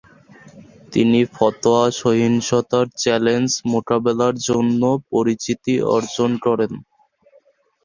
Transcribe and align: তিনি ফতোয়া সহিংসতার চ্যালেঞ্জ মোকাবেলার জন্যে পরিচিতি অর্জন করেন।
তিনি 0.93 1.19
ফতোয়া 1.33 1.85
সহিংসতার 1.99 2.85
চ্যালেঞ্জ 3.01 3.49
মোকাবেলার 3.71 4.35
জন্যে 4.47 4.91
পরিচিতি 5.11 5.73
অর্জন 5.95 6.31
করেন। 6.45 6.71